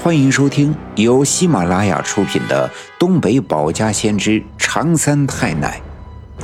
[0.00, 2.68] 欢迎收听由喜马拉雅出品的
[3.00, 5.82] 《东北保家先知长三太奶》，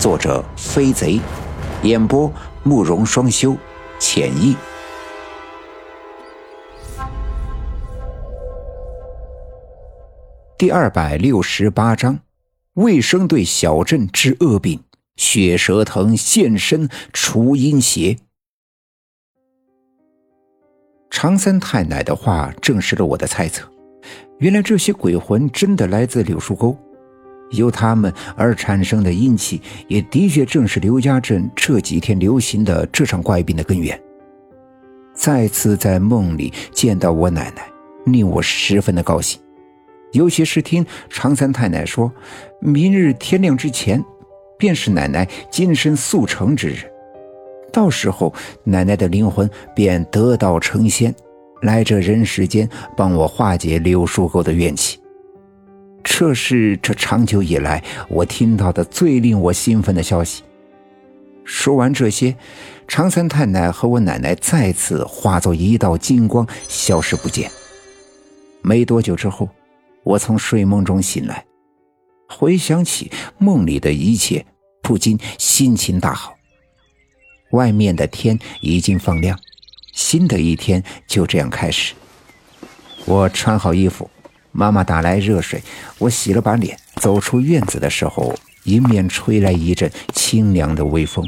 [0.00, 1.20] 作者飞贼，
[1.84, 2.30] 演播
[2.64, 3.56] 慕容双修，
[4.00, 4.56] 浅意。
[10.58, 12.18] 第二百六十八章：
[12.74, 14.82] 卫生队小镇之恶病，
[15.14, 18.18] 血蛇藤现身除阴邪。
[21.14, 23.64] 长三太奶的话证实了我的猜测，
[24.38, 26.76] 原来这些鬼魂真的来自柳树沟，
[27.52, 33.98] 由他们而产生的阴气，也的确正是刘家镇这几天流行的这场怪病的根源。
[35.14, 37.64] 再次在梦里见到我奶奶，
[38.06, 39.40] 令我十分的高兴，
[40.14, 42.12] 尤其是听长三太奶说，
[42.60, 44.04] 明日天亮之前，
[44.58, 46.78] 便是奶奶金身速成之日。
[47.74, 51.12] 到时候，奶奶的灵魂便得道成仙，
[51.62, 55.00] 来这人世间帮我化解柳树沟的怨气。
[56.04, 60.44] 这是这长久以来我听到的最令我兴奋的消息。
[61.42, 62.36] 说完这些，
[62.86, 67.50] 长三太奶和我奶奶再次化作一道金光消失不见。
[68.62, 69.48] 没多久之后，
[70.04, 71.44] 我从睡梦中醒来，
[72.28, 74.46] 回想起梦里的一切，
[74.80, 76.34] 不禁心情大好。
[77.54, 79.38] 外面的天已经放亮，
[79.92, 81.94] 新的一天就这样开始。
[83.06, 84.10] 我穿好衣服，
[84.50, 85.62] 妈妈打来热水，
[85.98, 91.24] 我洗了把脸，走出院子的时候，迎面吹来一阵清凉的微风。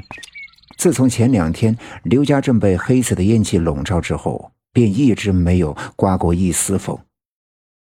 [0.77, 6.99] 自从前两天刘家镇被黑色的烟气笼罩之后，便一直没有刮过一丝风。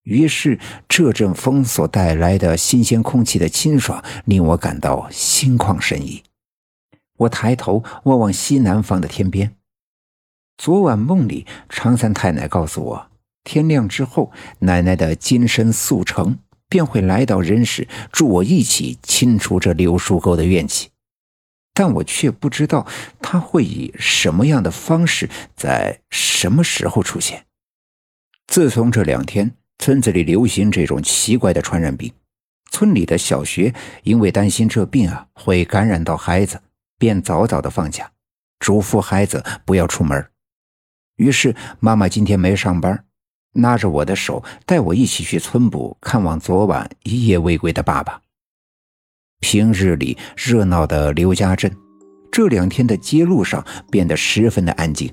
[0.04, 6.24] 于是这阵风所带来的新鲜空气的清爽，令我感到心旷神怡。
[7.22, 9.56] 我抬头望望西南方的天边。
[10.58, 13.08] 昨晚梦里，常三太奶告诉我，
[13.44, 16.38] 天亮之后，奶奶的金身速成，
[16.70, 20.90] 便会来到人世，助我一起清除这柳树沟的怨气。
[21.74, 22.86] 但我却不知道
[23.22, 27.46] 他会以什么样的方式，在什么时候出现。
[28.48, 32.12] 自从这两天村子里流行这种奇怪的传染病，
[32.72, 33.74] 村里的小学
[34.04, 36.62] 因为担心这病啊会感染到孩子。
[37.02, 38.12] 便早早的放假，
[38.60, 40.24] 嘱咐孩子不要出门。
[41.16, 43.06] 于是妈妈今天没上班，
[43.54, 48.22] 拉着我的手带我一起去村部看望昨晚一夜未归的爸爸。
[49.40, 51.76] 平日里热闹的刘家镇，
[52.32, 55.12] 这两天的街路上变得十分的安静。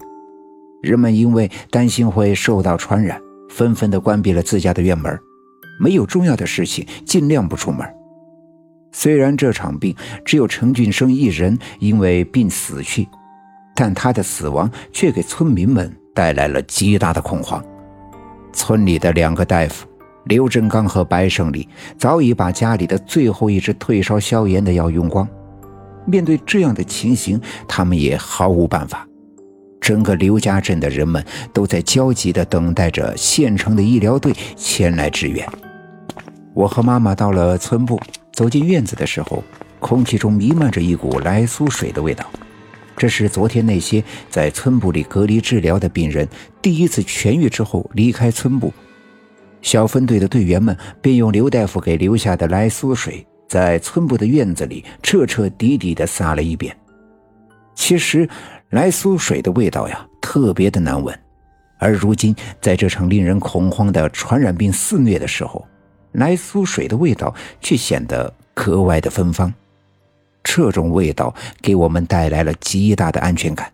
[0.82, 3.18] 人们因为担心会受到传染，
[3.48, 5.18] 纷纷的关闭了自家的院门，
[5.80, 7.97] 没有重要的事情尽量不出门。
[8.90, 9.94] 虽然这场病
[10.24, 13.06] 只有陈俊生一人因为病死去，
[13.74, 17.62] 但他的死亡却给村民们带来了极大的恐慌。
[18.52, 19.86] 村里的两个大夫
[20.24, 25.28] 刘振刚和白胜利早已把家里的最后一支退烧消炎的药用光。
[26.06, 29.06] 面对这样的情形，他们也毫无办法。
[29.80, 35.46] 整个刘家镇的人们都在焦急地等待着县城的医疗队前来支援。
[36.54, 38.00] 我和妈妈到了村部。
[38.38, 39.42] 走进院子的时候，
[39.80, 42.24] 空气中弥漫着一股来苏水的味道。
[42.96, 44.00] 这是昨天那些
[44.30, 46.28] 在村部里隔离治疗的病人
[46.62, 48.72] 第一次痊愈之后离开村部。
[49.60, 56.76] 小分队的队员们便用刘大夫给留下的来苏水，在村部的院子里彻彻底底地撒了一遍。
[57.74, 58.28] 其实，
[58.70, 61.12] 来苏水的味道呀，特别的难闻。
[61.80, 65.66] 而如今，在这场令人恐慌的传染病肆虐的时候，
[66.12, 69.52] 来苏水的味道却显得格外的芬芳，
[70.42, 73.72] 这种味道给我们带来了极大的安全感。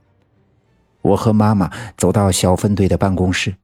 [1.02, 3.54] 我和妈妈走到小分队的办公室，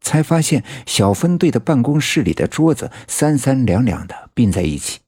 [0.00, 4.98] 才发现小分队的办公室里的桌子三三两两的并在一起，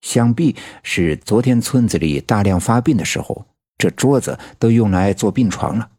[0.00, 5.90] 想必是昨天村子里大量发病的时候，这桌子都用来做病床了。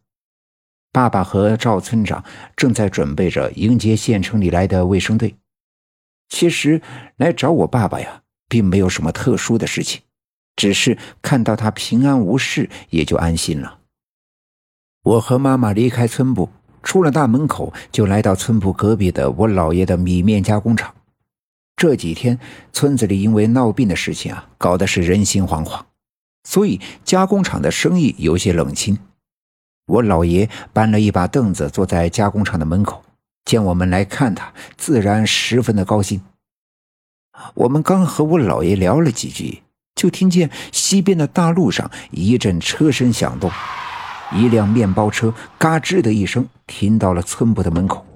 [0.92, 2.24] 爸爸和赵村长
[2.56, 5.34] 正在准备着迎接县城里来的卫生队。
[6.30, 6.80] 其实
[7.16, 10.00] 来找我爸爸呀，并没有什么特殊的事情，
[10.56, 13.80] 只是看到他平安无事，也就安心了。
[15.02, 16.48] 我和妈妈离开村部，
[16.82, 20.94] 出了大门口，就来到村部隔壁的我姥爷的米面加工厂。
[21.76, 22.38] 这几天
[22.72, 25.82] 村子里因为闹病的事情啊，搞得是人心惶惶，
[26.44, 28.98] 所以加工厂的生意有些冷清。
[29.86, 33.02] 我姥爷搬了一把凳子，坐在加工厂的门口。
[33.50, 36.20] 见我们来看他，自然十分的高兴。
[37.54, 39.62] 我们刚和我姥爷聊了几句，
[39.96, 43.50] 就听见西边的大路上一阵车声响动，
[44.32, 48.06] 一辆面包车嘎吱的一声停到了村部的门口。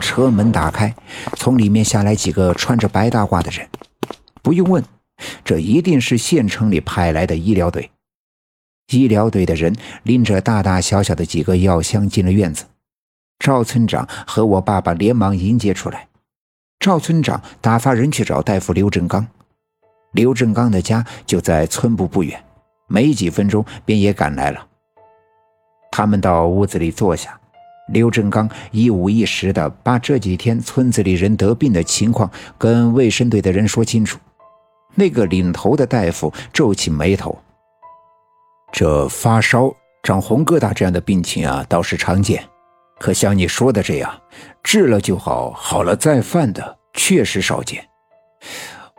[0.00, 0.92] 车门打开，
[1.36, 3.68] 从里面下来几个穿着白大褂的人。
[4.42, 4.82] 不用问，
[5.44, 7.92] 这一定是县城里派来的医疗队。
[8.88, 12.64] 医疗队的人拎着大大小小的几个药箱进了院子。
[13.44, 16.08] 赵村长和我爸爸连忙迎接出来。
[16.80, 19.26] 赵村长打发人去找大夫刘振刚。
[20.12, 22.42] 刘振刚的家就在村部不远，
[22.86, 24.66] 没几分钟便也赶来了。
[25.90, 27.38] 他们到屋子里坐下，
[27.92, 34.18] 刘振刚一五一十的把这几天村子里人得病的情况跟卫生队的人说清楚。
[34.94, 37.38] 那个领头的大夫皱起眉头
[38.72, 39.70] ：“这发烧、
[40.02, 42.42] 长红疙瘩这样的病情啊，倒是常见。”
[42.98, 44.20] 可像你说的这样，
[44.62, 47.86] 治了就好，好了再犯的确实少见。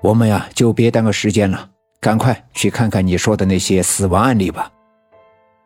[0.02, 1.70] 我们呀，就别耽搁时间了，
[2.00, 4.72] 赶快去看看你说的那些死亡案例吧。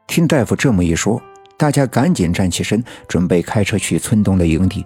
[0.08, 1.22] 听大夫这么一说，
[1.58, 4.86] 大家赶紧站起身，准备开车去村东的营地，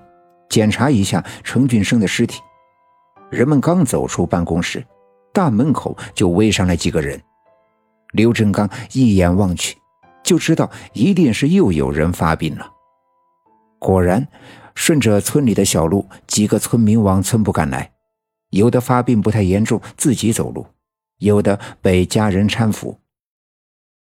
[0.49, 2.41] 检查一下程俊生的尸体。
[3.29, 4.83] 人们刚走出办公室，
[5.31, 7.21] 大门口就围上来几个人。
[8.13, 9.77] 刘振刚一眼望去，
[10.23, 12.69] 就知道一定是又有人发病了。
[13.83, 14.25] 果然，
[14.73, 17.91] 顺着村里的小路，几个村民往村部赶来，
[18.51, 20.67] 有的发病不太严重，自己走路；
[21.19, 22.97] 有的被家人搀扶，